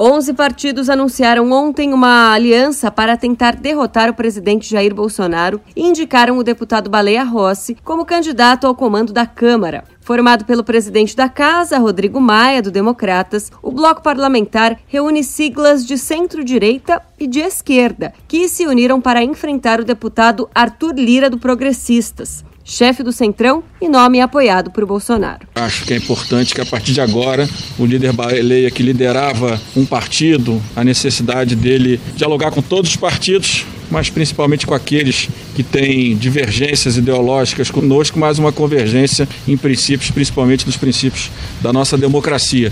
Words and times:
Onze 0.00 0.32
partidos 0.32 0.88
anunciaram 0.88 1.50
ontem 1.50 1.92
uma 1.92 2.32
aliança 2.32 2.88
para 2.88 3.16
tentar 3.16 3.56
derrotar 3.56 4.08
o 4.08 4.14
presidente 4.14 4.70
Jair 4.70 4.94
Bolsonaro 4.94 5.60
e 5.74 5.82
indicaram 5.82 6.38
o 6.38 6.44
deputado 6.44 6.88
Baleia 6.88 7.24
Rossi 7.24 7.76
como 7.82 8.04
candidato 8.04 8.64
ao 8.64 8.76
comando 8.76 9.12
da 9.12 9.26
Câmara. 9.26 9.82
Formado 10.00 10.44
pelo 10.44 10.62
presidente 10.62 11.16
da 11.16 11.28
Casa, 11.28 11.78
Rodrigo 11.78 12.20
Maia, 12.20 12.62
do 12.62 12.70
Democratas, 12.70 13.50
o 13.60 13.72
bloco 13.72 14.00
parlamentar 14.00 14.78
reúne 14.86 15.24
siglas 15.24 15.84
de 15.84 15.98
centro-direita 15.98 17.02
e 17.18 17.26
de 17.26 17.40
esquerda, 17.40 18.14
que 18.28 18.48
se 18.48 18.68
uniram 18.68 19.00
para 19.00 19.24
enfrentar 19.24 19.80
o 19.80 19.84
deputado 19.84 20.48
Arthur 20.54 20.94
Lira, 20.94 21.28
do 21.28 21.38
Progressistas 21.38 22.44
chefe 22.68 23.02
do 23.02 23.10
Centrão 23.10 23.64
e 23.80 23.88
nome 23.88 24.20
apoiado 24.20 24.70
por 24.70 24.84
Bolsonaro. 24.84 25.48
Acho 25.54 25.86
que 25.86 25.94
é 25.94 25.96
importante 25.96 26.54
que 26.54 26.60
a 26.60 26.66
partir 26.66 26.92
de 26.92 27.00
agora 27.00 27.48
o 27.78 27.86
líder 27.86 28.12
Baleia, 28.12 28.70
que 28.70 28.82
liderava 28.82 29.58
um 29.74 29.86
partido, 29.86 30.62
a 30.76 30.84
necessidade 30.84 31.56
dele 31.56 31.98
dialogar 32.14 32.50
com 32.50 32.60
todos 32.60 32.90
os 32.90 32.96
partidos, 32.96 33.64
mas 33.90 34.10
principalmente 34.10 34.66
com 34.66 34.74
aqueles 34.74 35.30
que 35.56 35.62
têm 35.62 36.14
divergências 36.14 36.98
ideológicas 36.98 37.70
conosco, 37.70 38.18
mas 38.18 38.38
uma 38.38 38.52
convergência 38.52 39.26
em 39.46 39.56
princípios, 39.56 40.10
principalmente 40.10 40.66
nos 40.66 40.76
princípios 40.76 41.30
da 41.62 41.72
nossa 41.72 41.96
democracia. 41.96 42.70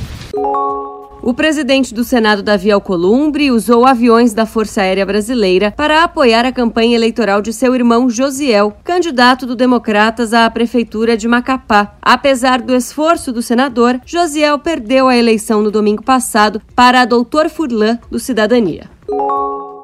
O 1.26 1.34
presidente 1.34 1.92
do 1.92 2.04
Senado, 2.04 2.40
Davi 2.40 2.70
Alcolumbre, 2.70 3.50
usou 3.50 3.84
aviões 3.84 4.32
da 4.32 4.46
Força 4.46 4.82
Aérea 4.82 5.04
Brasileira 5.04 5.74
para 5.76 6.04
apoiar 6.04 6.46
a 6.46 6.52
campanha 6.52 6.94
eleitoral 6.94 7.42
de 7.42 7.52
seu 7.52 7.74
irmão 7.74 8.08
Josiel, 8.08 8.76
candidato 8.84 9.44
do 9.44 9.56
Democratas 9.56 10.32
à 10.32 10.48
prefeitura 10.48 11.16
de 11.16 11.26
Macapá. 11.26 11.96
Apesar 12.00 12.62
do 12.62 12.72
esforço 12.72 13.32
do 13.32 13.42
senador, 13.42 14.00
Josiel 14.06 14.56
perdeu 14.60 15.08
a 15.08 15.16
eleição 15.16 15.62
no 15.62 15.70
domingo 15.72 16.04
passado 16.04 16.62
para 16.76 17.00
a 17.00 17.04
doutor 17.04 17.50
Furlan, 17.50 17.98
do 18.08 18.20
Cidadania. 18.20 18.88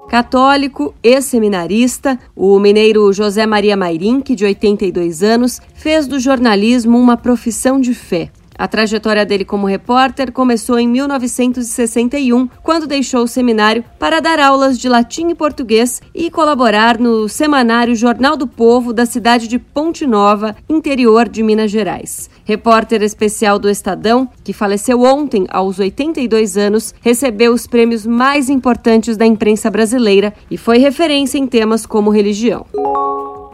Católico, 0.09 0.95
ex-seminarista, 1.03 2.21
o 2.37 2.57
mineiro 2.61 3.13
José 3.13 3.47
Maria 3.47 3.77
Mairink, 3.77 4.37
de 4.37 4.45
82 4.45 5.25
anos, 5.25 5.61
fez 5.75 6.07
do 6.07 6.21
jornalismo 6.21 6.97
uma 7.01 7.17
profissão 7.17 7.81
de 7.81 7.95
fé. 7.95 8.31
A 8.63 8.69
trajetória 8.69 9.27
dele 9.27 9.45
como 9.45 9.67
repórter 9.67 10.31
começou 10.31 10.79
em 10.79 10.87
1961, 10.87 12.49
quando 12.63 12.87
deixou 12.87 13.25
o 13.25 13.27
seminário 13.27 13.85
para 13.99 14.21
dar 14.21 14.39
aulas 14.39 14.79
de 14.79 14.89
latim 14.89 15.31
e 15.31 15.35
português 15.35 16.01
e 16.15 16.31
colaborar 16.31 16.97
no 16.97 17.29
semanário 17.29 17.97
Jornal 17.97 18.37
do 18.37 18.47
Povo 18.47 18.93
da 18.93 19.05
cidade 19.05 19.49
de 19.49 19.59
Ponte 19.59 20.07
Nova, 20.07 20.55
interior 20.69 21.29
de 21.29 21.43
Minas 21.43 21.73
Gerais. 21.73 22.31
Repórter 22.45 23.03
especial 23.03 23.59
do 23.59 23.69
Estadão, 23.69 24.29
que 24.45 24.53
faleceu 24.53 25.03
ontem 25.03 25.45
aos 25.51 25.81
82 25.81 26.57
anos, 26.57 26.95
recebeu 27.01 27.53
os 27.53 27.67
prêmios 27.67 28.07
mais 28.07 28.49
importantes 28.49 29.17
da 29.17 29.27
imprensa 29.27 29.73
brasileira 29.73 30.33
e 30.49 30.57
foi 30.57 30.79
referência 30.79 31.37
em 31.37 31.49
temas 31.49 31.85
como 31.85 32.11
religião. 32.11 32.65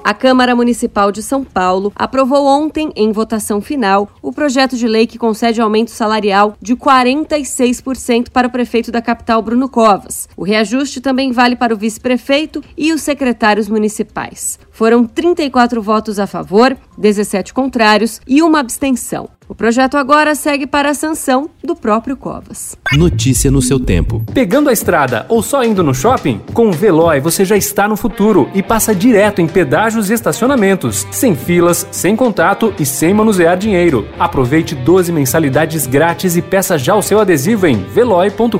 A 0.08 0.14
Câmara 0.14 0.56
Municipal 0.56 1.12
de 1.12 1.22
São 1.22 1.44
Paulo 1.44 1.92
aprovou 1.94 2.46
ontem, 2.46 2.90
em 2.96 3.12
votação 3.12 3.60
final, 3.60 4.08
o 4.22 4.32
projeto 4.32 4.74
de 4.74 4.88
lei 4.88 5.06
que 5.06 5.18
concede 5.18 5.60
aumento 5.60 5.90
salarial 5.90 6.56
de 6.62 6.74
46% 6.74 8.30
para 8.30 8.48
o 8.48 8.50
prefeito 8.50 8.90
da 8.90 9.02
capital, 9.02 9.42
Bruno 9.42 9.68
Covas. 9.68 10.26
O 10.34 10.44
reajuste 10.44 11.02
também 11.02 11.30
vale 11.30 11.56
para 11.56 11.74
o 11.74 11.76
vice-prefeito 11.76 12.64
e 12.74 12.90
os 12.90 13.02
secretários 13.02 13.68
municipais. 13.68 14.58
Foram 14.70 15.04
34 15.04 15.82
votos 15.82 16.18
a 16.18 16.26
favor, 16.26 16.74
17 16.98 17.54
contrários 17.54 18.20
e 18.26 18.42
uma 18.42 18.60
abstenção. 18.60 19.30
O 19.48 19.54
projeto 19.54 19.96
agora 19.96 20.34
segue 20.34 20.66
para 20.66 20.90
a 20.90 20.94
sanção 20.94 21.48
do 21.64 21.74
próprio 21.74 22.16
Covas. 22.16 22.76
Notícia 22.92 23.50
no 23.50 23.62
seu 23.62 23.80
tempo. 23.80 24.22
Pegando 24.34 24.68
a 24.68 24.72
estrada 24.72 25.24
ou 25.28 25.42
só 25.42 25.64
indo 25.64 25.82
no 25.82 25.94
shopping? 25.94 26.40
Com 26.52 26.68
o 26.68 26.72
Veloy 26.72 27.18
você 27.20 27.46
já 27.46 27.56
está 27.56 27.88
no 27.88 27.96
futuro 27.96 28.50
e 28.54 28.62
passa 28.62 28.94
direto 28.94 29.40
em 29.40 29.46
pedágios 29.46 30.10
e 30.10 30.12
estacionamentos, 30.12 31.06
sem 31.10 31.34
filas, 31.34 31.86
sem 31.90 32.14
contato 32.14 32.74
e 32.78 32.84
sem 32.84 33.14
manusear 33.14 33.56
dinheiro. 33.56 34.06
Aproveite 34.18 34.74
12 34.74 35.10
mensalidades 35.12 35.86
grátis 35.86 36.36
e 36.36 36.42
peça 36.42 36.76
já 36.76 36.94
o 36.94 37.02
seu 37.02 37.18
adesivo 37.18 37.66
em 37.66 37.82
veloy.com.br. 37.84 38.58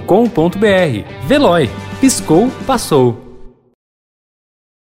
Veloy. 1.27 1.69
Piscou, 2.01 2.51
passou. 2.67 3.28